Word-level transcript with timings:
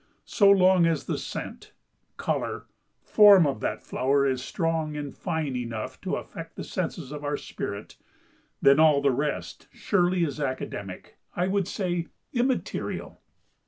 So 0.25 0.49
long 0.49 0.87
as 0.87 1.03
the 1.05 1.19
scent, 1.19 1.73
colour, 2.17 2.65
form 3.03 3.45
of 3.45 3.59
that 3.59 3.83
flower 3.83 4.25
is 4.25 4.41
strong 4.43 4.97
and 4.97 5.15
fine 5.15 5.55
enough 5.55 6.01
to 6.01 6.15
affect 6.15 6.55
the 6.55 6.63
senses 6.63 7.11
of 7.11 7.23
our 7.23 7.37
spirit, 7.37 7.97
then 8.63 8.79
all 8.79 9.03
the 9.03 9.11
rest, 9.11 9.67
surely, 9.71 10.23
is 10.23 10.39
academic—I 10.39 11.45
would 11.47 11.67
say, 11.67 12.07
immaterial. 12.33 13.21